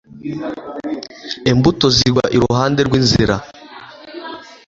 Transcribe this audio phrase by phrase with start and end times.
[1.51, 3.35] imbuto zigwa iruhande rw inzira